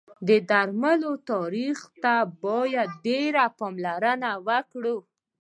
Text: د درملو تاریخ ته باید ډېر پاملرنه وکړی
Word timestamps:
د 0.27 0.29
درملو 0.49 1.13
تاریخ 1.31 1.77
ته 2.03 2.15
باید 2.43 2.89
ډېر 3.05 3.33
پاملرنه 3.59 4.31
وکړی 4.47 4.95